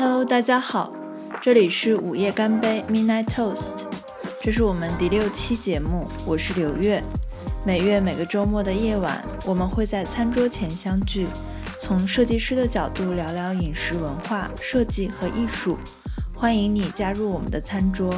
[0.00, 0.92] Hello，大家好，
[1.42, 3.66] 这里是午夜干杯 Midnight Toast，
[4.40, 7.02] 这是我们第六期节目，我是刘月。
[7.66, 11.26] 每月每个周末的夜晚，我们会在餐桌前相聚，
[11.80, 15.76] 从设计师的角度聊聊饮食文化、设计和艺术。
[16.32, 18.14] 欢迎你加入我们的餐桌。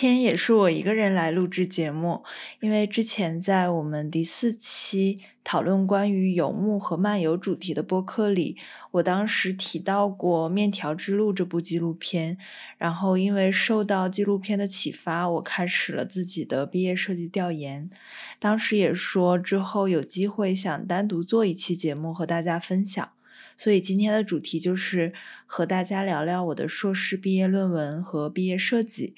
[0.00, 2.24] 天也是我一个人来录制节目，
[2.60, 8.56] 因为之前在我们第四期讨论关于游牧和漫游主题的播客里，
[8.92, 12.38] 我当时提到过《面条之路》这部纪录片，
[12.78, 17.90] 然后因为受到纪录片的启发，我开始了自己的毕业设计调研。
[18.38, 23.06] 当时也说之后有机会想单独做一期节目和大家分享。
[23.58, 25.12] 所以今天的主题就是
[25.44, 29.14] 和大家聊聊我的硕士毕业论文和毕业设计。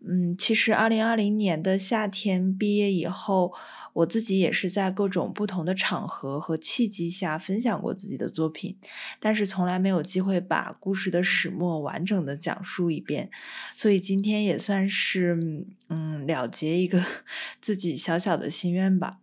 [0.00, 3.52] 嗯，其实二零二零年的夏天毕业以后，
[3.92, 8.76] 我自己也是在各种不同的场合和契机下分享过自己的作品，
[9.18, 13.28] 但是从来没有机会把故事的始末完整的讲述一遍。
[13.74, 17.02] 所以今天也算是嗯了结一个
[17.60, 19.18] 自己小小的心愿吧。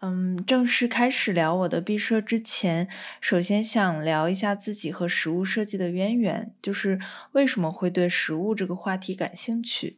[0.00, 2.86] 嗯，正式开始聊我的毕设之前，
[3.20, 7.00] 首先想聊一下自己和食物设计的渊源，就是
[7.32, 9.96] 为什么会对食物这个话题感兴趣。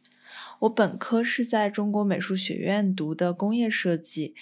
[0.59, 4.35] 我本科是在中国美术学院读的工业设计，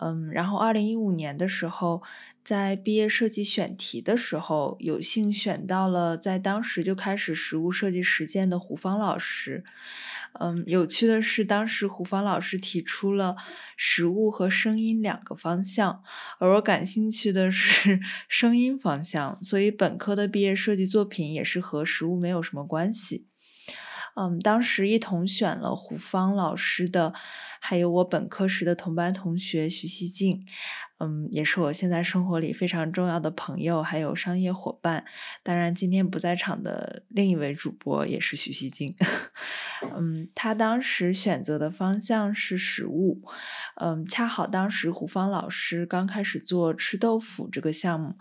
[0.00, 2.02] 嗯，然后二零一五年的时候，
[2.42, 9.62] 在毕业设计选题的时候，有幸选到了在当时就开始实物设计实践的胡芳老师。
[10.40, 13.36] 嗯，有趣的是，当时胡芳老师提出了
[13.76, 16.02] 实物和声音两个方向，
[16.38, 23.27] 而我感兴趣的是 声音方向，所以本科的毕业设计作品也是和实物没有什么关系。
[24.18, 27.12] 嗯，当时一同选了胡芳老师的，
[27.60, 30.44] 还有我本科时的同班同学徐希静。
[30.98, 35.04] 嗯，也是我现在生活里非常重要的朋友，还有商业伙伴。
[35.44, 38.96] 当然，今天不在场的另一位主播也是徐熙静。
[39.96, 43.22] 嗯，他当时选择的方向是食物。
[43.76, 48.16] 嗯，恰好当时胡芳老师刚开始做吃豆腐这个项目，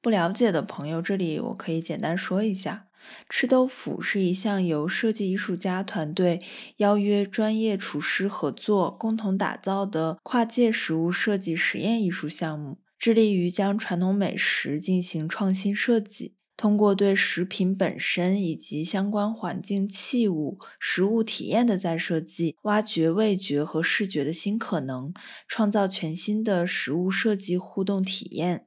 [0.00, 2.86] 不了解的朋友，这里我可以简单说一下。
[3.28, 6.42] 吃豆腐是一项由设计艺术家团队
[6.76, 25.12] 邀约专业厨师合作，共同打造的跨界食物设计实验艺术项目，致力于将传统美食进行创新设计，通过对食品本身以及相关环境器物、食物体验的再设计，挖掘味觉和视觉的新可能，
[25.48, 28.66] 创造全新的食物设计互动体验。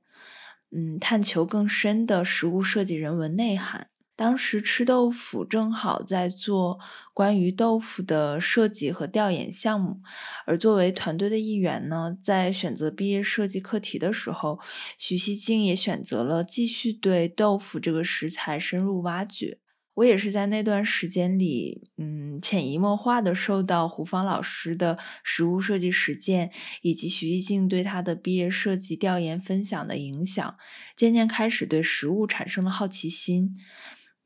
[0.69, 3.87] 嗯，探求更深的食物设计人文内涵。
[4.17, 6.79] 当时吃豆腐正好在做
[7.13, 10.01] 关于豆腐的设计和调研项目，
[10.47, 14.59] 而作为团队的一员呢，在选择毕业设计课题的时候，
[14.97, 19.59] 徐熙静也选择了继续对豆腐这个食材深入挖掘。
[19.93, 26.51] 我也是在那段时间里，嗯，潜移默化的受到胡芳老师的食物设计实践，
[26.83, 30.55] 以及徐熙静对他的毕业设计调研分享的影响，
[30.95, 33.55] 渐渐开始对食物产生了好奇心。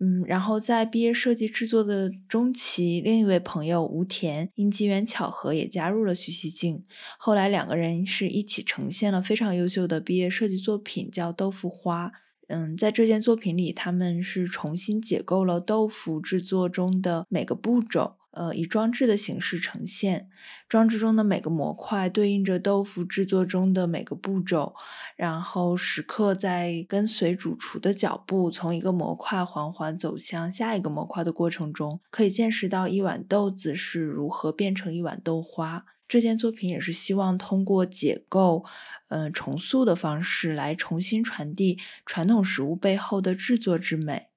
[0.04, 6.84] 嗯，然后在毕业设计制作的中期，另一位朋友吴田因机缘巧合也加入了徐熙静。
[7.20, 12.08] 后来两个人是一起呈现了非常优秀的毕业设计作品，叫《豆腐花》。
[12.48, 18.16] 嗯，在这件作品里，他们是重新解构了豆腐制作中的每个步骤。
[18.32, 20.30] 呃，以装置的形式呈现，
[20.70, 24.74] 装置中的每个模块对应着豆腐制作中的每个步骤，
[25.18, 35.86] 然后时刻在跟随主厨的脚步，从一个模块缓缓走向下一个模块的过程中，可以见识到一碗豆子是如何变成一碗豆花。
[36.08, 38.66] 这件作品也是希望通过解构，
[39.08, 44.31] 嗯，重塑的方式来重新传递传统食物背后的制作之美。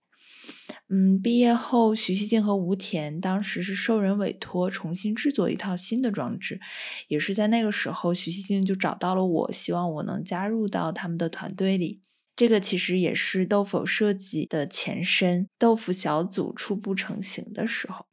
[0.91, 6.61] 嗯，毕业后，徐熙静和吴田当时是受人委托重新制作一套新的装置，
[7.09, 12.03] 也是在那个时候，徐熙静就找到了我，希望我能加入到他们的团队里。
[12.37, 18.07] 这个其实也是豆腐设计的前身，豆腐小组初步成型的时候。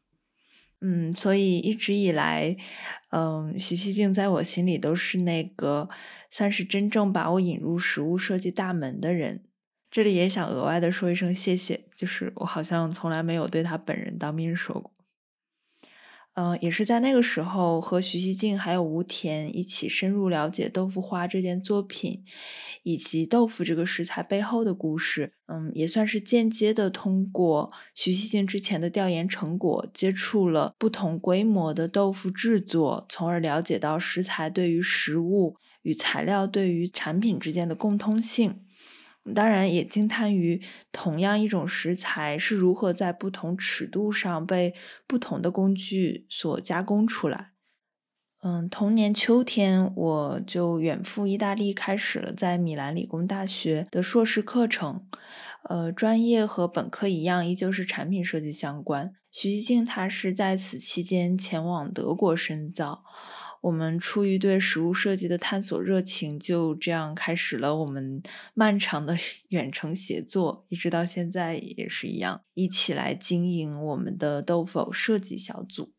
[0.79, 2.55] 嗯，所以一直以来，
[3.11, 5.89] 嗯，徐熙静在我心里都是那个
[6.29, 9.43] 算是真正把我引入食物设计大门的人。
[9.91, 14.89] 这里也想额外的说一声谢谢，就是我好像从来没有对他本人当面说过。
[16.33, 22.23] 嗯，也是在那个时候和徐熙静还有吴田一起深入了解豆腐花这件作品，
[22.83, 25.33] 以及豆腐这个食材背后的故事。
[25.47, 38.61] 嗯，也算是间接的通过徐熙静之前的调研成果，接触了不同规模的豆腐制作，从而了解到食材对于食物与材料对于产品之间的共通性。
[39.35, 44.73] 当然，也惊叹于同样一种食材是如何在不同尺度上被
[45.07, 47.51] 不同的工具所加工出来。
[48.43, 55.05] 嗯，同年秋天，我就远赴意大利，开始了在米兰理工大学的硕士课程。
[55.69, 59.13] 呃，专业和本科一样，依旧是产品设计相关。
[59.31, 63.03] 徐熙静他是在此期间前往德国深造。
[63.61, 68.21] 我们出于对食物设计的探索热情，就这样开始了我们
[68.55, 69.15] 漫长的
[69.49, 75.93] 远程协作，一直到现在也是一样，一起来经营我们的豆腐设计小组。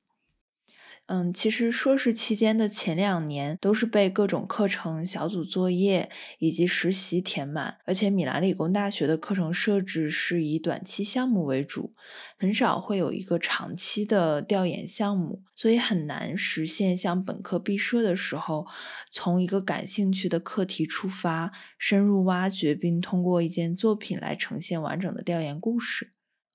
[1.07, 6.09] 嗯，其实硕士期间的前两年都是被各种课程、小组作业
[6.39, 11.93] 以及实习填满，而且米兰理工大学的课程设置是以短期项目为主，
[12.39, 18.67] 很少会有一个长期的调研项目，所以很难实现像本科毕设的时候，
[19.11, 26.13] 从一个感兴趣的课题出发，深入挖掘并通过一件作品来呈现完整的调研故事。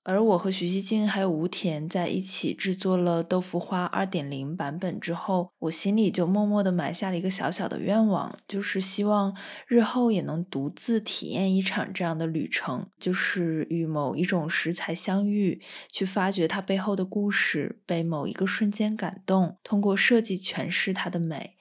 [0.08, 15.60] 而我和徐熙静还有吴田在一起制作了《豆腐花》二点零版本之后，我心里就默默的埋下了一个小小的愿望，就是希望日后也能独自体验一场这样的旅程，就是与某一种食材相遇，
[15.90, 21.56] 去发掘它背后的故事，被某一个瞬间感动，通过设计诠释它的美。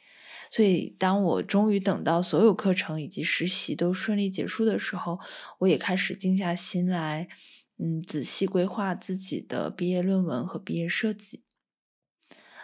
[0.50, 5.20] 所以，当我终于等到所有课程以及实习都顺利结束的时候，
[5.60, 7.28] 我也开始静下心来。
[7.80, 11.44] 嗯，仔细规划自己的毕业论文和毕业设计。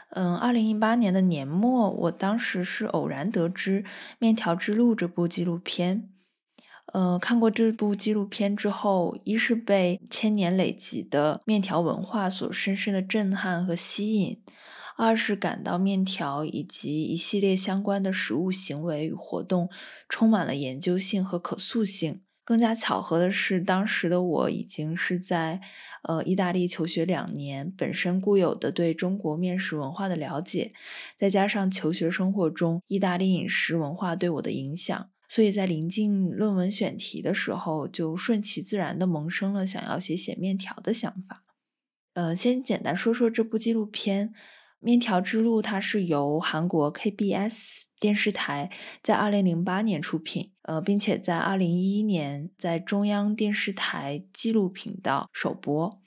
[0.09, 3.81] 嗯，二零一八年的年末，我当时是偶然得知
[4.19, 6.09] 《面条之路》这部纪录片。
[6.93, 14.43] 呃，看过这部纪录片之后，一是被千年累积的面条文化所深深的震撼和吸引；
[14.97, 19.69] 二是感到面条以及一系列相关的食物行为与活动
[20.07, 22.21] 充满了研究性和可塑性。
[22.45, 25.61] 更加巧合的是，当时的我已经是在
[26.03, 30.73] 呃意大利求学两年，本身固有的对中国面食文化的了解，
[31.15, 41.43] 再加上求学生活中意大利饮食文化对我的影响，所以在临近论文选题的时候，就顺其自然的萌生了想要写写面条的想法。
[42.13, 44.33] 呃，先简单说说这部纪录片。
[44.83, 48.69] 面条之路，它是由韩国 KBS 电视台
[49.01, 55.99] 在二零零八年出品，呃，并且在二零一一年在中央电视台纪录频道首播。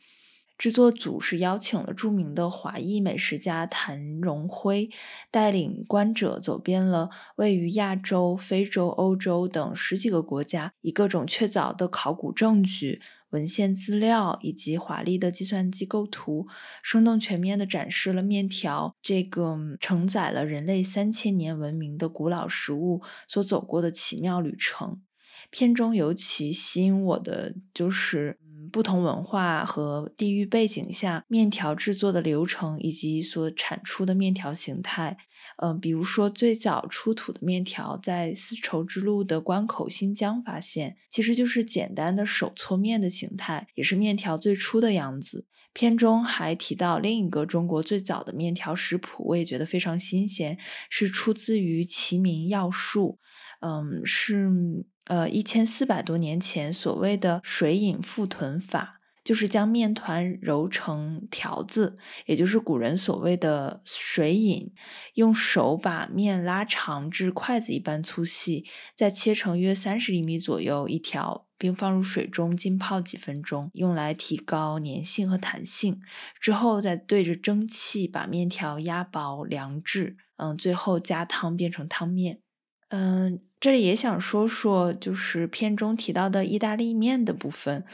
[0.58, 4.88] 制作组是邀请了著名的华裔美食家谭荣辉，
[5.30, 13.02] 带领观者走遍了位于亚洲、非洲、欧洲等十几个国家，以各种确凿的考古证据。
[13.36, 16.46] 文献资料以及华丽的计算机构图，
[16.82, 25.02] 生动全面地展示了面条这个承载了人类三千年文明的古老食物所走过的奇妙旅程。
[25.50, 28.38] 片中尤其吸引我的就是。
[28.76, 35.16] 不同文化和地域背景下，面条制作的流程以及所产出的面条形态，
[35.62, 45.46] 嗯，比如说最早出土的面条在丝绸之路的关口新疆发现，其实就是简单的手搓面的形态，也是面条最初的样子。
[45.72, 50.58] 片中还提到另一个中国最早的面条食谱，我也觉得非常新鲜，
[50.90, 53.18] 是出自于《齐民要术》，
[53.66, 54.84] 嗯，是。
[55.06, 64.72] 呃，一千四百多年前，所谓的水饮覆豚法，就是将面团揉成条子，也就是古人所谓的水饮。
[65.14, 76.00] 用手把面拉长至筷子一般粗细，再切成约三十厘米左右一条，并放入水中浸泡几分钟，用来提高粘性和弹性。
[76.40, 82.40] 之后再对着蒸汽把面条压薄凉制，嗯，最后加汤变成汤面。
[82.88, 87.84] 嗯，这里也想说说，就是片中提到的意大利面的部分。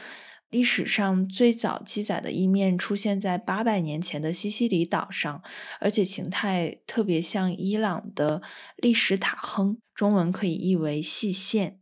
[0.49, 5.41] 历史上最早记载的意面出现在八百年前的西西里岛上，
[5.79, 8.43] 而且形态特别像伊朗的
[8.75, 11.79] 历史塔亨，中文可以译为细线。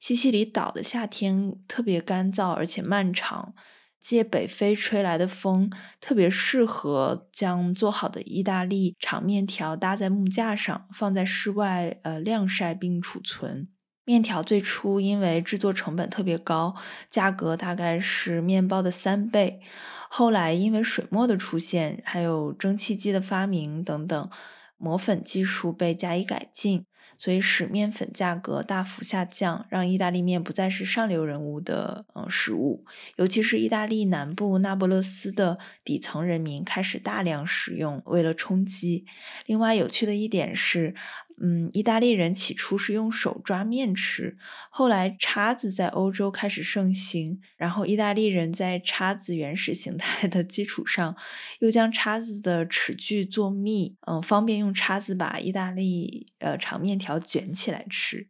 [0.00, 3.54] 西西里岛的夏天特别干燥，而且漫长。
[4.04, 13.66] 借北非吹来的风，特别适合将做好的意大利长面条搭在木架上，放在室外呃晾晒并储存。
[14.04, 16.74] 面条最初因为制作成本特别高，
[17.08, 19.62] 价格大概是面包的三倍。
[20.10, 24.30] 后来因为水墨的出现，还有蒸汽机的发明等等，
[24.76, 26.84] 磨粉技术被加以改进，
[27.16, 32.84] 所以使面粉价格大幅下降，让意大利面不再是上流人物的嗯食物。
[33.16, 39.04] 尤其是意大利南部那不勒斯的底层人民开始大量使用，为了充饥。
[39.46, 40.94] 另外有趣的一点是。
[41.40, 44.36] 嗯，意大利人起初是用手抓面吃，
[44.70, 51.16] 后来叉子在欧洲开始盛行，然后意大利人在叉子原始形态的基础上，
[51.58, 58.28] 又将叉子的齿距做密，嗯，方便用叉子把意大利呃长面条卷起来吃。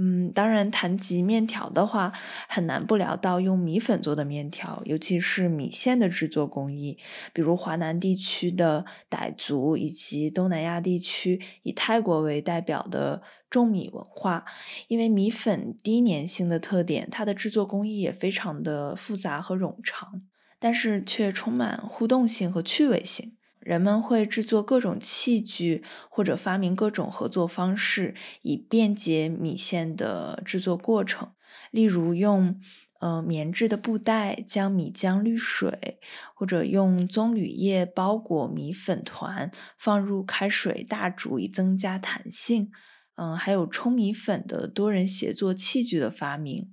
[0.00, 2.12] 嗯，当然，谈及面条的话，
[2.48, 6.98] 很难不聊到用米粉做的面条，尤其是米线的制作工艺。
[7.32, 14.44] 比如华南地区的傣族，以及东南亚地区以泰国为代表的种米文化。
[14.86, 20.22] 因为米粉低粘性的特点，它的制作工艺也非常的复杂和冗长，
[20.60, 23.37] 但是却充满互动性和趣味性。
[23.68, 31.32] 人们会制作各种器具，或者发明各种合作方式，以便捷米线的制作过程。
[31.70, 32.58] 例如，用
[33.00, 36.00] 呃棉质的布袋将米浆滤水，
[36.34, 42.70] 或者用棕榈叶包裹米粉团，放入开水大煮以增加弹性。
[43.16, 46.70] 嗯，还有冲米粉的多人协作器具的发明。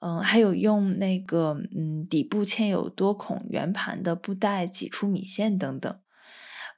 [0.00, 6.00] 嗯，还有用那个嗯底部嵌有多孔圆盘的布袋挤出米线等等。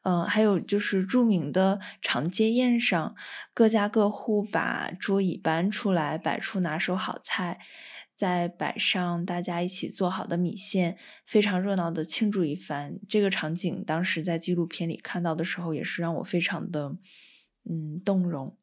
[0.02, 3.14] 嗯，还有就是著名的长街宴上，
[3.52, 7.58] 各家各户把桌椅搬出来，摆出拿手好菜，
[8.16, 12.98] 再摆上大家一起做好的米线，非常热闹的庆祝一番。
[13.08, 16.96] 这个场景当时在纪录片里看到的时候，也是让我非常的
[17.68, 18.56] 嗯动容。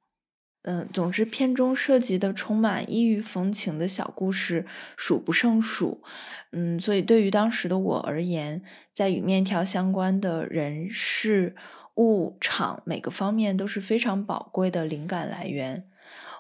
[0.69, 4.65] 嗯，总之，片中涉及的充满异域风情的小故事
[4.97, 6.03] 数不胜数。
[6.51, 8.62] 嗯，所以对于当时的我而言，
[8.93, 11.55] 在与面条相关的人事
[11.95, 15.88] 物场每个方面都是非常宝贵的灵感来源。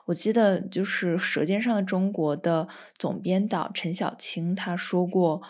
[0.07, 2.67] 我记得就是《舌尖上的中国》的
[2.97, 5.41] 总编导陈小青他说过：“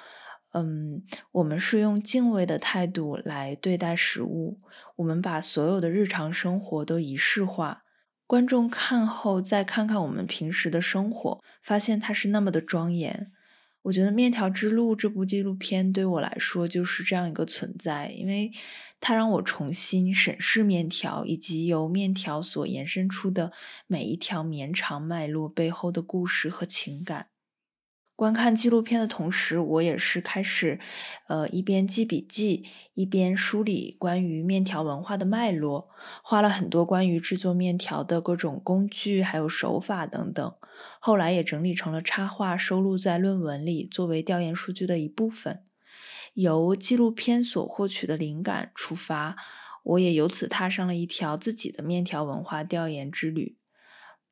[0.54, 4.60] 嗯，我们是用敬畏的态度来对待食物，
[4.98, 7.86] 我们把所有的日常生活都仪式化。”
[8.28, 13.32] 观众看后再看看我们平时的生活，发现它是那么的庄严。
[13.84, 18.52] 我觉得《面条之路》这部纪录片对我来说就是这样一个存在，因为
[19.00, 23.54] 它让我重新审视面条，以及由面条所延伸出的
[23.88, 27.30] 每一条绵长脉络背后的故事和情感。
[28.18, 30.80] 观看纪录片的同时，我也是开始，
[31.28, 35.88] 呃，一边记笔记，一边梳理关于面条文化的脉络，
[36.24, 40.56] 画了很多关于制作面条的各种工具，还有手法等等。
[41.00, 45.62] 后来也整理成了插画，收录在论文里，作为调研数据的一部分。
[46.34, 49.36] 由纪录片所获取的灵感出发，
[49.84, 53.57] 我也由此踏上了一条自己的面条文化调研之旅。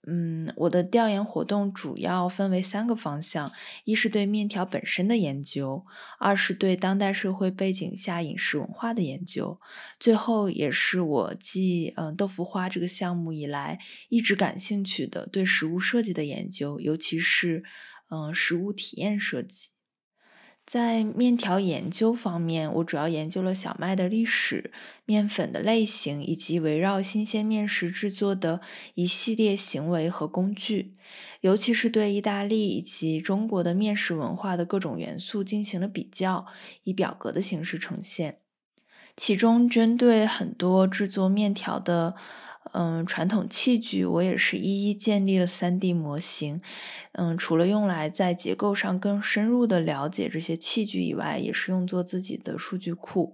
[0.07, 3.51] 嗯，我的调研活动主要分为三个方向：
[3.85, 5.85] 一是对面条本身的研究，
[6.19, 9.59] 二是对当代社会背景下饮食文化的研究，
[10.00, 17.63] 最后也是我继嗯豆腐花这个项目以来一直感兴趣的对食物设计的研究，尤其是
[18.09, 19.75] 嗯食物体验设计。
[20.65, 24.72] 在面条研究方面，我主要研究了小麦的历史、
[25.05, 28.62] 面粉的类型，以及围绕新鲜面食制作的
[28.95, 30.93] 一系列行为和工具，
[31.41, 36.48] 尤其是对意大利以及中国的面食文化的各种元素进行了比较，
[36.84, 38.44] 以表格的形式呈现。
[39.17, 42.15] 其中，针对很多制作面条的。
[42.77, 46.60] 嗯，传统器具我也是一一建立了 3D 模型。
[47.13, 53.31] 嗯，除了用来在结构上更深入的了解这些器具以外，也是用作自己的数据库。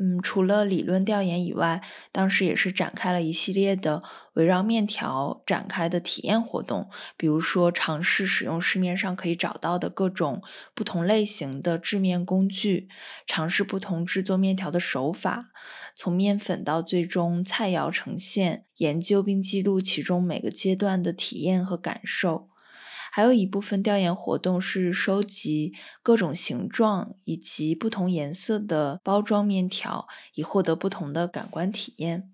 [0.00, 4.00] 嗯，除了理论调研以外，当时也是展开了一系列的
[4.34, 10.40] 围绕面条展开的体验活动，比如说尝试使用市面上可以找到的各种
[10.72, 12.88] 不同类型的制面工具，
[13.26, 15.50] 尝试不同制作面条的手法，
[15.96, 22.48] 从面粉到最终菜肴呈现，研究并记录其中每个阶段的体验和感受。
[23.18, 32.30] 还有一部分调研活动是收集各种形状以及不同颜色的包装面条，以获得不同的感官体验。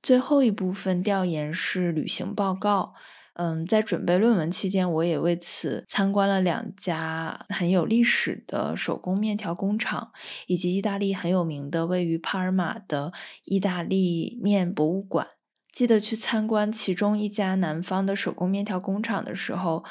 [0.00, 2.94] 最后一部分调研是旅行报告。
[3.32, 10.12] 嗯，在准备论文期间，我也为此参观了两家很有历史的手工面条工厂，
[10.46, 15.26] 以及意大利很有名的位于帕尔马的意大利面博物馆。
[15.74, 19.84] 记得去参观其中一家南方的手工面条工厂的时候，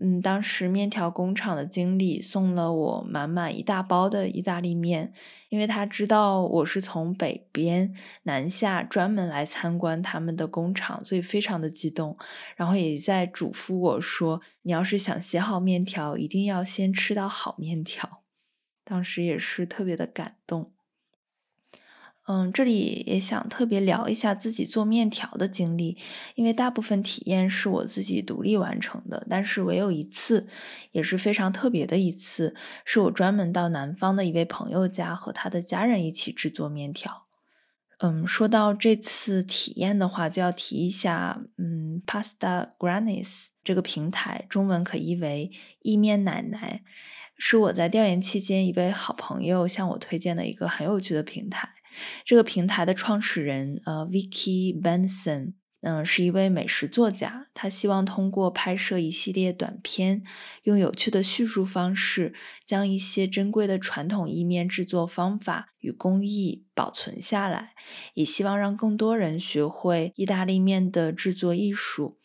[0.00, 5.12] 嗯，当时面条工厂的经理送了我满满一大包的意大利面，
[5.50, 12.16] 因为他知道我是从北边南下专门来参观他们的工厂，所以非常的激动，
[12.56, 18.22] 然后也在嘱咐我说：“你要是想写好面条，一定要先吃到好面条。”
[18.82, 20.72] 当时也是特别的感动。
[22.28, 25.96] 嗯，这里也想特别聊一下自己做面条的经历，
[26.34, 30.48] 因为大部分体验是我自己独立完成的，但是唯有一次，
[30.90, 37.26] 也是非常特别的一次，是我专门到南方的一位朋友家和他的家人一起制作面条。
[37.98, 46.82] 嗯，说到这次体验的话，就要提一下，嗯，Pasta Grannis 这个平台，中文可译为意面奶奶，
[47.38, 51.75] 是我在调研期间一位好朋友向我推荐的一个很有趣的平台。
[52.24, 57.46] 这个平台的创始人，呃，Vicky Benson，嗯，是一位美食作家。
[57.54, 60.22] 他希望通过拍摄一系列短片，
[60.64, 62.34] 用有趣的叙述方式，
[62.64, 67.74] 将一些珍贵的传统意面制作方法与工艺保存下来，
[68.14, 72.18] 也希望让更多人学会意大利面的制作艺术。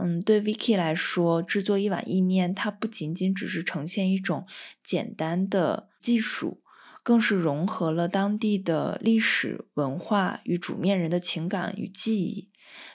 [0.00, 4.44] 嗯，对 Vicky 来说，制作一碗意面，它不仅仅只是呈现一种
[4.82, 6.63] 简单的技术。
[7.04, 12.48] 更是融合了当地的历史文化与煮面人的情感与记忆，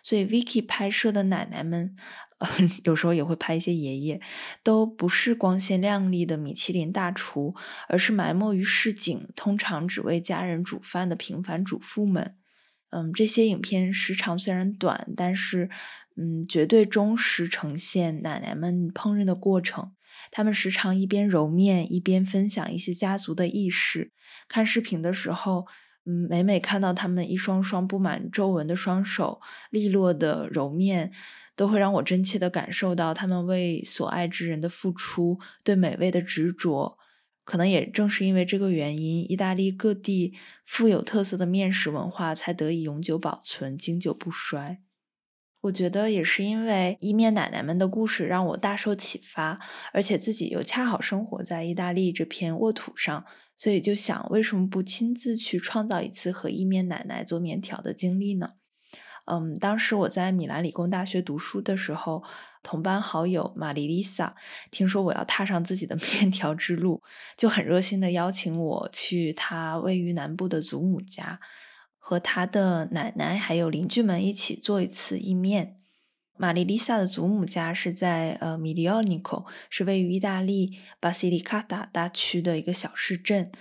[0.04, 1.96] 所以 Vicky 拍摄的奶奶们，
[2.40, 2.50] 呃，
[2.84, 4.20] 有时候也会拍一些爷爷，
[4.64, 7.54] 都不是光鲜亮丽的米其林大厨，
[7.88, 12.39] 而是埋没于市井，通常只为家人煮饭的平凡主妇们。
[12.92, 15.70] 嗯，这些影片时长虽然短，但是，
[16.16, 19.94] 嗯，绝对忠实呈现奶奶们烹饪的过程。
[20.32, 24.12] 他们时常一边揉面，一边分享一些家族的轶事。
[24.48, 25.68] 看视频的时候，
[26.06, 31.12] 嗯，每每看到他们一双双布满皱纹的双手利落的揉面，
[31.56, 36.98] 都会让我真切的感受到他们为所爱之人的付出，对美味的执着。
[37.50, 44.84] 可能也正是因为这个原因，意大利各地富有特色的面食文化才得以永久保存，经久不衰。
[45.62, 49.60] 我觉得也是因为意面奶奶们的故事让我大受启发，
[49.92, 53.26] 而且自己又恰好生活在意大利这片沃土上，
[53.58, 58.59] 所以就想为什么不亲自去创造一次和意面奶奶做面条的经历呢？
[59.30, 62.24] 嗯，当时我在米兰理工大学读书的时候，
[62.64, 64.36] 同班好友玛丽丽萨
[64.72, 67.04] 听说我要踏上自己的 面条之路，
[67.38, 71.40] 就很热心的邀请我去她位于南部的祖母家。
[72.02, 75.76] 和他的奶奶还有邻居们一起做一次意面。
[76.36, 83.52] 玛丽丽萨的祖母家是在呃米利奥尼科，是位于意大利巴西利卡达大区的一个小市镇。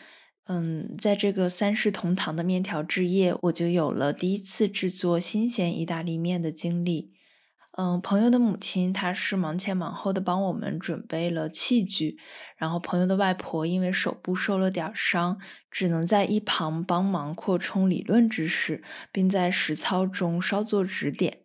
[0.48, 7.12] 嗯，在这个三世同堂的面条之夜，我就有了第一次制作新鲜意大利面的经历。
[7.72, 12.18] 嗯，朋友的母亲她是忙前忙后的帮我们准备了器具，
[12.56, 15.38] 然后朋友的外婆因为手部受了点伤，
[15.70, 18.82] 只能在一旁帮忙扩充理论知识，
[19.12, 21.42] 并在实操中稍作指点。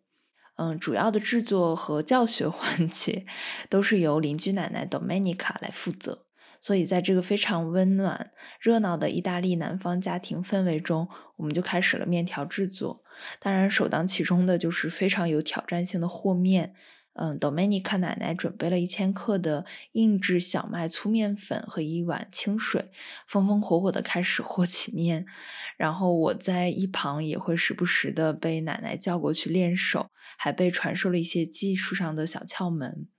[0.55, 3.25] 嗯，主要的制作和教学环节
[3.69, 6.25] 都是由邻居奶奶 Domenica 来负责。
[6.63, 13.03] 所以，在这个非常温暖、热闹的意大利南方家庭氛围中，我们就开始了面条制作。
[13.41, 16.73] 当然，首当其冲的就是非常有挑战性的和面。
[17.15, 22.89] 嗯，Domenica 奶奶准备了一千克的硬质小麦粗面粉和一碗清水，
[23.27, 25.25] 风风火火的开始和起面。
[25.75, 33.09] 然后我在一旁也会时不时的被奶奶叫过去练手，还被传授了一些技术上的小窍门。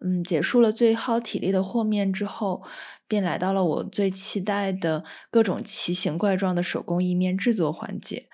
[0.00, 2.62] 嗯，结束了最耗体力的和面之后，
[3.08, 8.28] 便来到了我最期待的各种奇形怪状的手工意面制作环节。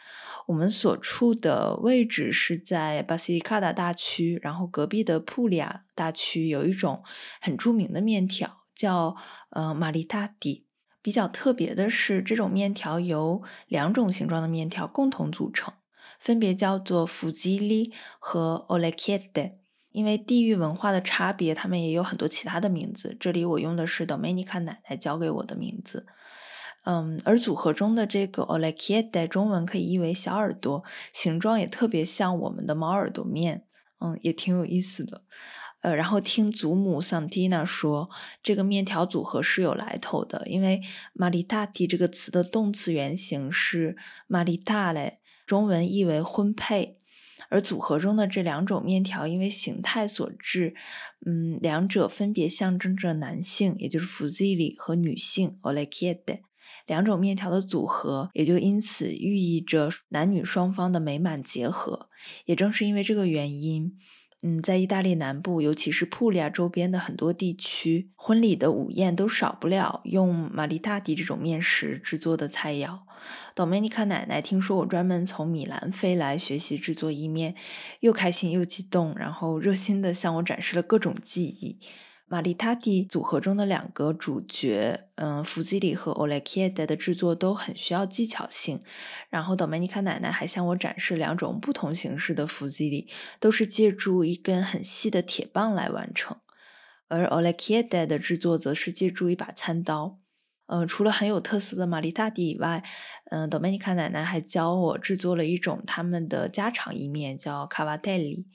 [0.46, 7.04] 我们所处的位置是在巴西利卡达大区，然后隔壁的普利亚大区有一种
[7.40, 9.14] 很著名的面条，叫
[9.50, 10.66] 呃玛丽塔蒂。
[11.02, 15.72] 比较特别的是，这种面条由两种形状的面条共同组成，
[16.18, 19.59] 分别叫做弗吉利和奥雷切德。
[19.92, 23.16] 因为地域文化的差别，他们也有很多其他的名字。
[23.18, 26.06] 这里我用的是 Domenica 奶奶教给我的名字。
[26.84, 33.66] 嗯，而组合中的这个 o l e k i e t 中文可以译为小耳朵，形状也特别像我们的猫耳朵面。
[33.98, 35.24] 嗯，也挺有意思的。
[35.82, 38.08] 呃，然后听祖母 Santina 说，
[38.42, 40.80] 这个面条组合是有来头的，因为
[41.14, 43.96] Maritati 这个词的动词原形是
[44.28, 45.14] Maritale，
[45.46, 46.99] 中文译为婚配。
[47.50, 50.74] 而组合中的这两种面条，因为形态所致，
[51.26, 56.38] 嗯，两者分别象征着男性，也就是 f u z i l i 和女性 o l e k i e t
[56.86, 62.08] 两种面条的组合也就因此寓意着男女双方的美满结合。
[62.46, 63.96] 也正是因为这个原因。
[64.42, 73.00] 嗯，在意大利南部，尤其是普利亚周边的很多地区，婚礼的午宴都少不了用玛丽塔迪这种面食制作的菜肴。
[73.54, 77.54] 多梅尼卡奶奶听说我专门从米兰飞来学习制作意面，
[78.00, 81.76] 又开心又激动，然后热心地向我展示了各种技艺。
[82.32, 88.80] 玛丽塔蒂组合中的两个主角，嗯，弗吉里和欧莱基耶的制作都很需要技巧性。
[89.30, 93.08] 然后，德梅尼卡奶奶还向我展示两种不同形式的弗吉里，
[93.40, 96.36] 都是借助一根很细的铁棒来完成。
[97.08, 100.19] 而欧莱基耶的制作则是借助一把餐刀。
[100.72, 102.80] 嗯，除了很有特色的玛丽大迪以外，
[103.32, 108.46] 嗯，多梅尼卡奶奶还教我制作了一种他们的家常意面，叫卡瓦戴里。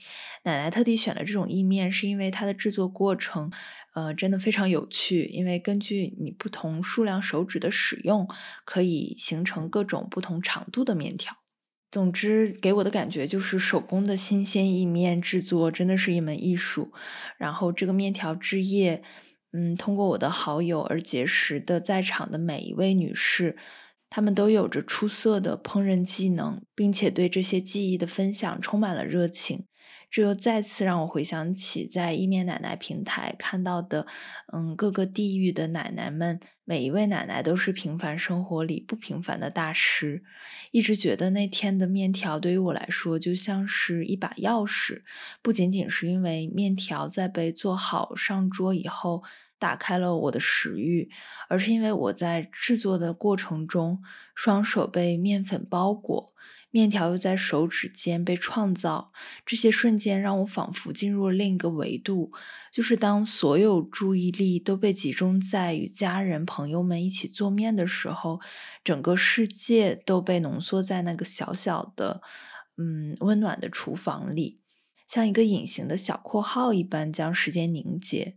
[0.44, 3.52] 奶奶特地选了这种意面，是因为它的制作过程，
[3.96, 5.26] 呃，真的非常有趣。
[5.26, 8.26] 因为根据你不同数量手指的使用，
[8.64, 11.36] 可以形成各种不同长度的面条。
[11.92, 16.94] 总之，给我的感觉就是手工的新鲜意面制作真的是一门艺术。
[17.38, 19.04] 然后这个面条之夜。
[19.58, 23.56] 嗯，通过我的好友而结识的在场的每一位女士，
[24.10, 29.66] 她们都有着出色的烹饪技能，并且对这些技艺的分享充满了热情。
[30.12, 34.08] 这又再次让我回想起在意面奶奶平台看到的，
[34.54, 40.24] 嗯，各个地域的奶奶们，每一位奶奶都是平凡生活里不平凡的大师。
[40.72, 45.02] 一直觉得那天的面条对于我来说就像是一把钥匙，
[45.42, 49.22] 不仅仅是因为面条在被做好上桌以后
[49.58, 51.10] 打开了我的食欲，
[51.50, 54.02] 而是因为我在制作的过程中，
[54.34, 56.34] 双手被面粉包裹。
[56.72, 59.14] 面条又在手指间被创造，
[59.46, 62.34] 这些瞬间让我仿佛进入了另一个维度，
[62.70, 68.42] 就是当所有注意力都被集中在与家人朋友们一起做面的时候，
[68.84, 72.22] 整个世界都被浓缩在那个小小的、
[72.78, 74.60] 嗯温暖的厨房里，
[75.08, 78.36] 像一个隐形的小括号一般将时间凝结，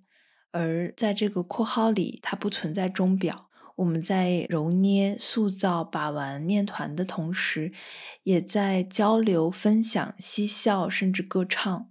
[0.51, 3.51] 而在这个括号里，它不存在钟表。
[3.77, 7.73] 我们在揉捏、塑造、把玩面团的同时，
[8.25, 11.89] 也在交流、分享、嬉笑，甚至歌唱。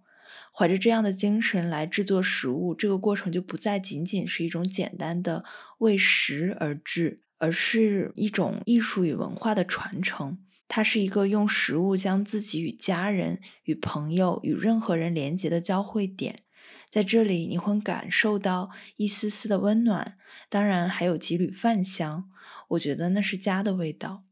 [0.53, 5.45] 怀着这样的精神来制作食物，这个过程就不再仅仅是一种简单的
[5.77, 10.39] 为食而制，而是一种艺术与文化的传承。
[10.67, 16.41] 它是一个用食物将自己与家人、与朋友、与任何人连接的交汇点。
[16.89, 20.17] 在这里，你会感受到一丝丝的温暖，
[20.50, 22.30] 当然还有几缕饭香。
[22.69, 24.23] 我觉得那是家的味道。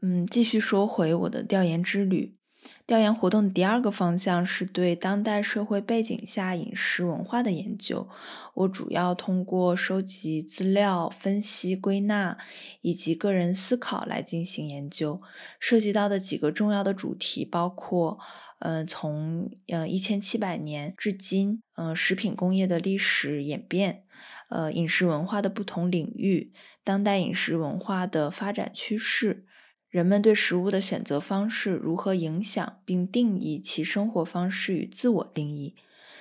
[0.00, 2.37] 嗯，继续说回我的调研之旅。
[2.86, 8.08] 调研活动的第二个方向是对当代社会背景下饮食文化的研究。
[8.54, 12.38] 我主要通过收集资料、分析、归纳
[12.80, 15.20] 以及个人思考来进行研究。
[15.60, 18.18] 涉及到的几个重要的主题包括：
[18.60, 24.04] 嗯，从呃一千七百年至今，嗯，食品工业的历史演变，
[24.48, 29.44] 呃，饮食文化的不同领域，当代饮食文化的发展趋势。
[29.88, 35.74] 人们对食物的选择方式如何影响并定义其生活方式与自我定义？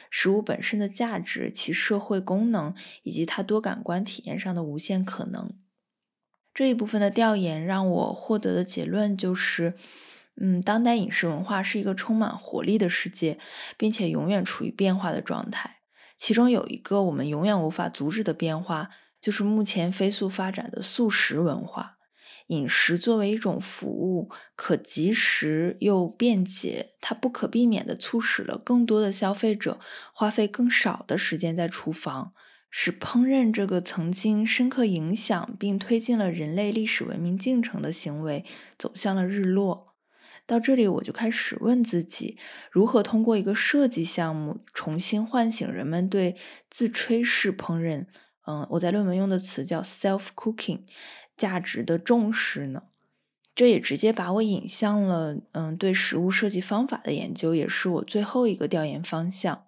[0.10, 5.51] 食物本身的价值、其社会功能以及它多感官体验上的无限可能。
[6.53, 9.73] 这一部分的调研让我获得的结论就是：
[10.38, 13.38] 嗯，当代饮食文化是一个充满活力的世界，
[13.75, 15.82] 并且永远处于变化的状态。
[16.15, 21.97] 其中有一个我们永远无法阻止的变化，就是目前飞速发展的速食文化。
[22.48, 29.80] 饮食作为一种服务，可及时又便捷，它不可避免地促使了更多的消费者
[30.14, 32.34] 花费更少的时间在厨房，
[32.70, 38.46] 使烹饪这个曾经深刻影响并推进了人类历史文明进程的行为
[38.78, 39.96] 走向了日落。
[40.46, 42.38] 到这里，我就开始问自己：
[42.72, 46.38] 如何通过一个设计项目重新唤醒人们对
[46.70, 48.06] 自炊式烹饪？
[48.46, 50.84] 嗯，我在论文用的词叫 self cooking。
[51.38, 52.84] 价值的重视呢？
[53.56, 59.63] 这也直接把我引向了嗯，对食物设计方法的研究，也是我最后一个调研方向。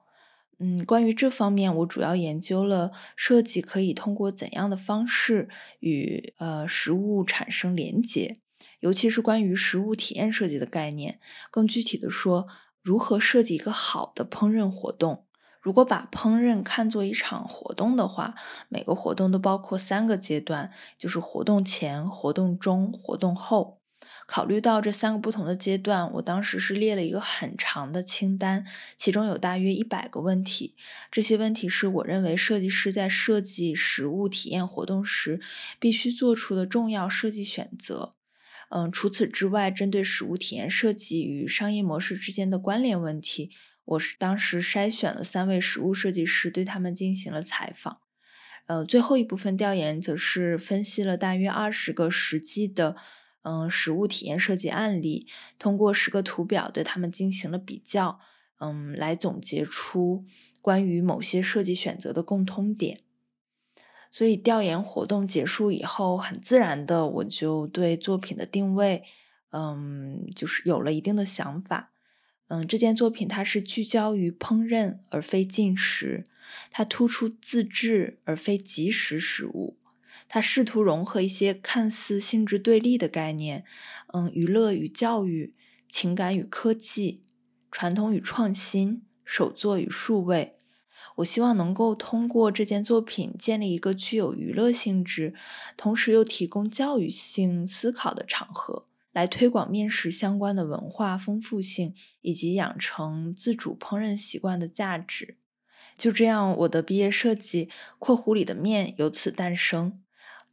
[0.59, 5.47] 嗯，关于这方面，我主要研究了设计可以通过怎样的方式
[5.79, 8.39] 与呃食物产生连结，
[8.81, 11.19] 尤其是关于食物体验设计的概念。
[11.49, 12.45] 更具体的说，
[12.83, 15.25] 如何设计一个好的烹饪活动。
[15.61, 18.35] 如果把烹饪看作一场活动的话，
[18.69, 23.79] 每个活动都包括三个阶段，就是活动前、活动中、活动后。
[24.25, 28.63] 考虑到这三个不同的阶段，我当时是列了一个很长的清单，
[28.95, 30.75] 其中有大约一百个问题。
[31.11, 35.41] 这些问题是我认为设计师在设计实物体验活动时
[35.79, 38.13] 必须做出的重要设计选择。
[38.69, 43.49] 嗯，除此之外，针对实物体验设计与商业模式之间的关联问题，
[43.89, 48.01] 我是当时筛选了三位实物设计师，对他们进行了采访。
[48.67, 52.95] 呃，最后一部分调研则是分析了大约二十个实际的。
[53.41, 55.25] 嗯，实物体验设计案例，
[55.57, 58.19] 通过十个图表对他们进行了比较，
[58.59, 60.25] 嗯，来总结出
[60.61, 62.99] 关于某些设计选择的共通点。
[64.11, 69.03] 所以调研活动结束以后，很自然的我就对作品的定位，
[69.51, 71.88] 嗯，就是有了一定的想法。
[72.49, 76.25] 嗯，这件作品它是聚焦于烹饪而非进食，
[76.69, 79.77] 它突出自制而非即食食物。
[80.27, 83.63] 它试图融合一些看似性质对立的概念，
[84.13, 85.53] 嗯，娱乐与教育、
[85.87, 87.21] 情感与科技、
[87.71, 90.57] 传统与创新、手作与数位。
[91.17, 95.33] 我希望能够通过这件作品建立一个具有娱乐性质，
[95.77, 98.85] 同时又提供教育性思考的场合，
[99.19, 105.37] 来推广面食相关的文化丰富性以及养成自主烹饪习惯的价值。
[105.97, 107.65] 就这样，我的毕业设计
[107.97, 110.01] 《括弧里的面》由此诞生。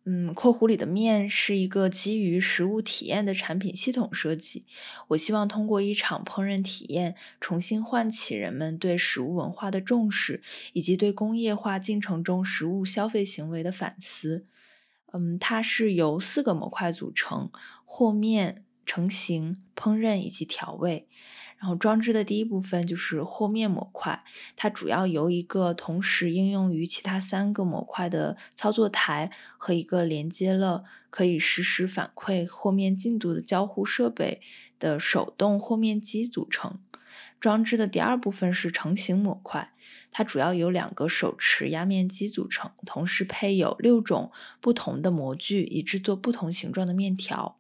[0.09, 4.65] 嗯，括弧里的面是一个基于食物体验的产品系统设计。
[5.09, 14.43] 我希望通过一场烹饪体验，重新唤起人们对食物文化的重视，以及对工业化进程中食物消费行为的反思。
[15.13, 17.51] 嗯，它是由四个模块组成：
[17.85, 21.09] 和面、成型、烹饪以及调味。
[21.59, 24.23] 然后装置的第一部分就是和面模块，
[24.57, 34.41] 它主要由一个同时应用于其他三个模块的操作台和一个连接了可以实时反馈和面进度的交互设备
[34.79, 36.79] 的手动和面机组成。
[37.39, 39.73] 装置的第二部分是成型模块，
[40.11, 47.59] 它主要由两个手持压面机组成，同时配有六种不同的模具以制作不同形状的面条。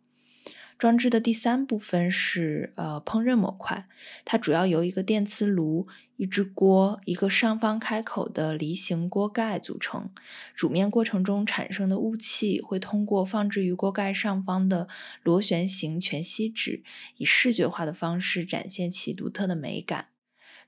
[0.78, 3.88] 装置的第三部分是呃烹饪模块，
[4.26, 10.10] 它主要由一个电磁炉、一只锅、一个上方开口的梨形锅盖组成。
[10.54, 14.86] 煮面过程中产生的雾气会通过放置于锅盖上方的
[15.22, 16.82] 螺旋形全锡纸，
[17.16, 20.08] 以视觉化的方式展现其独特的美感。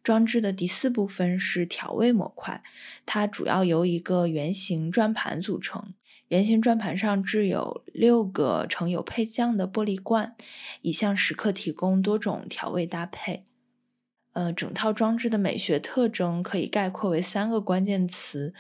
[0.03, 2.63] 装置的第四部分是调味模块，
[3.05, 5.93] 它主要由一个圆形转盘组成。
[6.29, 10.37] 圆形转盘上置有六个盛有配酱的玻璃罐，
[10.83, 13.45] 以向食客提供多种调味搭配。
[14.33, 18.53] 呃，整套装置的美学特征可以概括为三个关键词，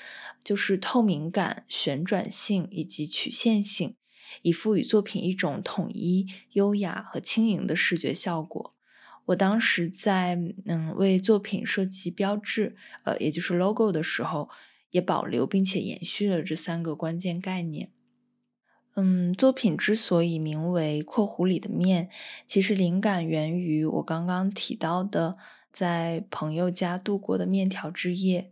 [0.42, 3.94] 就是透明感、旋转性以及曲线性，
[4.40, 8.74] 以赋予作品一种统一、优雅和轻盈的视觉效果。
[9.26, 14.48] 我当时在嗯为作品设计标志，呃，也就是 logo 的时候。
[14.90, 17.92] 也保留并且延续了这三个关键概念。
[18.94, 22.07] 嗯，作品之所以名为《括弧里的面》，
[22.46, 25.38] 其实灵感源于我刚刚提到的
[25.70, 28.51] 在朋友家度过的面条之夜。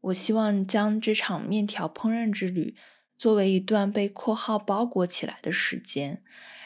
[0.00, 2.74] 我希望将这场面条烹饪之旅
[3.18, 6.22] 作为一段被括号包裹起来的时间。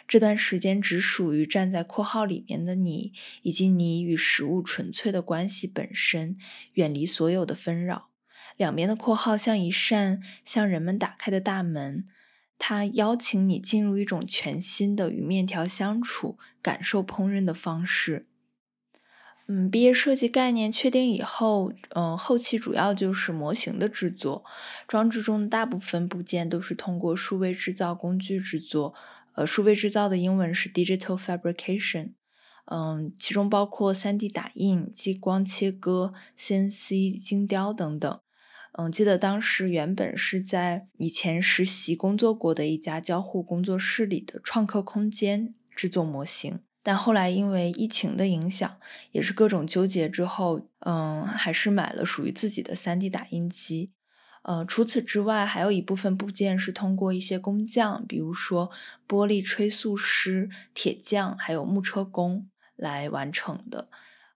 [0.06, 6.36] 这段时间只属于站在括号里面的你，以及你与食物纯粹的关系本身，
[6.74, 8.09] 远离所有的纷扰。
[8.60, 12.06] 两边的括号像一扇向人们打开的大门，
[12.58, 18.26] 它邀请你进入一种全新的与面条相处、感受烹饪的方式。
[19.46, 24.44] 嗯，毕业设计概念确定以后，嗯，后期主要就是模型的制作。
[24.86, 28.94] 装置中的大部分部件都是通过数位制造工具制作。
[29.36, 32.10] 呃，数位制造的英文是 digital fabrication。
[32.66, 38.20] 嗯，其中包括 3D 打印、激光切割、CNC 精雕等等。
[38.72, 48.78] 嗯，记得当时原本是在以前实习工作过的一家交互工作室里的创客空间制作模型，但后来因为疫情的影响，
[49.10, 53.92] 也是各种纠结之后，嗯，还是买了属于自己的 3D 打印机。
[54.42, 58.70] 呃，除此之外，还有一部分部件是通过一些工匠，比如说
[59.06, 63.90] 玻璃吹塑师、铁匠，还有木车工来完成的。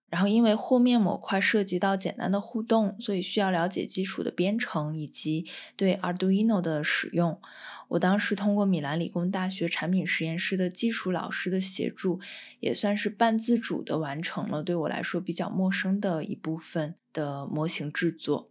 [0.09, 7.41] 然后，因为和面模块涉及到简单的互动，所以需要了解基础的编程以及对 Arduino 的使用。
[7.89, 12.21] 我当时通过米兰理工大学产品实验室的技术老师的协助，
[12.61, 18.49] 也算是半自主的完成了对我来说比较陌生的一部分的模型制作。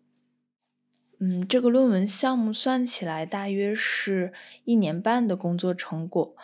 [1.20, 4.34] 嗯，这个论文项目算起来大约是
[4.66, 6.36] 一年半的工作成果。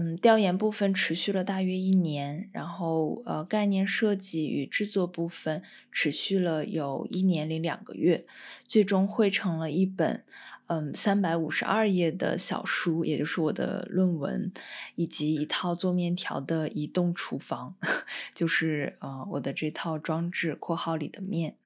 [0.00, 8.24] 嗯，调研部分持续了大约一年，然后呃，概念设计与制作部分持续了有一年零两个月，
[8.68, 10.24] 最终汇成了一本
[10.68, 14.52] 嗯三百五十二页的小书，也就是我的论文，
[14.94, 17.74] 以及一套做面条的移动厨房，
[18.32, 21.56] 就是呃我的这套装置（括号里的面）。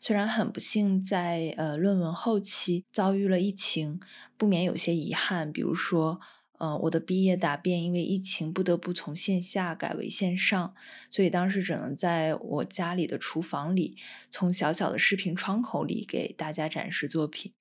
[0.00, 4.00] 虽然很不幸在呃论文后期遭遇了疫情，
[4.38, 6.18] 不免有些遗憾，比如说。
[6.64, 10.74] 嗯，我的毕业答辩因为疫情不得不从线下改为线上，
[11.10, 13.98] 所以当时只能在我家里的厨房里，
[14.30, 17.52] 从小小的视频窗口里给大家展示作品。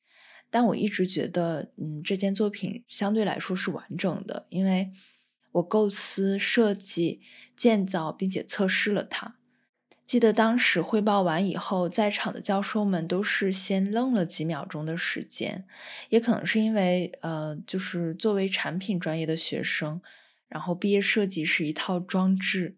[0.49, 4.91] 但我一直觉得，嗯，这件作品相对来说是完整的，因为
[5.53, 7.21] 我构思、设计、
[7.57, 9.35] 建造并且测试了它。
[10.05, 15.65] 记得当时汇报完以后，在场的教授们都是先愣了几秒钟的时间，
[16.09, 20.01] 也可能是因为，呃，就是作为产品专业的学生，
[20.47, 22.75] 然后毕业设计是一套装置，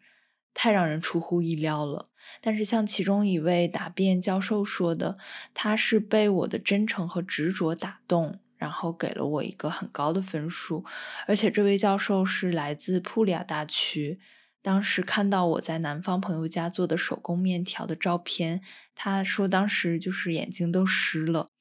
[0.53, 2.09] 太让人出乎意料了。
[2.41, 5.17] 但是像其中一位答辩教授说的，
[5.53, 10.85] 他是被我的真诚和执着打动，然后给了我一个很高的分数，
[11.27, 14.19] 而且这位教授是来自普利亚大区。
[14.65, 18.61] 当时看到我在南方朋友家做的手工面条的照片，
[18.95, 21.51] 他说当时就是眼睛都湿了。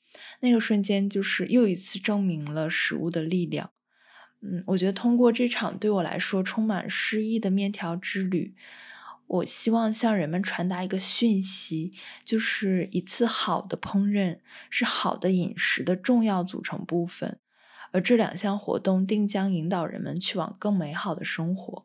[0.40, 3.72] 那个瞬间就是又一次证明了食物的力量。
[4.40, 8.54] 嗯，我觉得通过这场对我来说充满诗意的面条之旅，
[9.26, 11.92] 我希望向人们传达一个讯息，
[12.24, 14.38] 就是一次好的烹饪
[14.70, 17.38] 是好的饮食的重要组成部分，
[17.90, 21.84] 而这两项活动定将引导人们去往更美好的生活。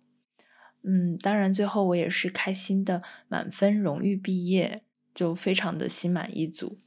[0.81, 6.77] 嗯，当然，最后我也是开心的，满分荣誉毕业，就非常的心满意足。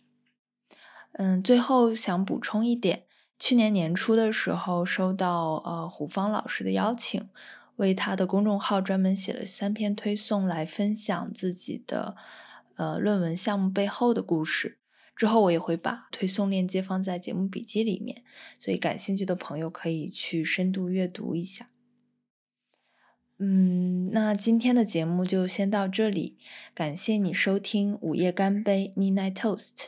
[1.12, 3.04] 嗯，最后想补充一点，
[3.38, 7.28] 去年年初的时候收到呃胡芳老师的邀请，
[7.76, 12.16] 为他的公众号专门写了三篇推送来分享自己的
[12.76, 14.78] 呃论文项目背后的故事。
[15.14, 18.24] 之后我也会把推送链接放在节目笔记里面，
[18.58, 21.71] 所以感兴趣的朋友可以去深度阅读一下。
[23.44, 26.36] 嗯，那今天的节目就先到这里，
[26.72, 29.86] 感谢你收听午夜干杯 （Midnight Toast）。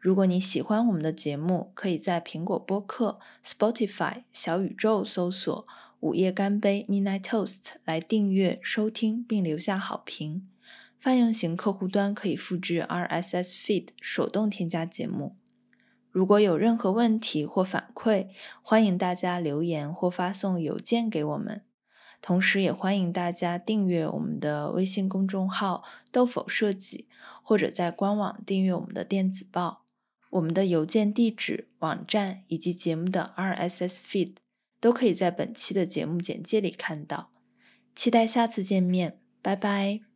[0.00, 5.66] 如果你喜欢我们的节目，可以在苹果播客、Spotify、小宇宙搜索
[6.00, 10.48] “午夜干杯 （Midnight Toast）” 来订阅、收听并留下好评。
[10.98, 15.36] 泛用型客户端可以复制 RSS feed 手动添加节目。
[16.10, 18.28] 如果有任何问题或反馈，
[18.62, 21.60] 欢迎大家留言或发送邮件给我们。
[22.26, 27.06] 同时，也欢迎大家订阅我们的微信公众号“豆否设计”，
[27.44, 29.84] 或者在官网订阅我们的电子报。
[30.30, 34.36] 我们的邮件地址、网站以及节目的 RSS feed
[34.80, 37.30] 都可以在本期的节目简介里看到。
[37.94, 40.13] 期待下次见面，拜拜。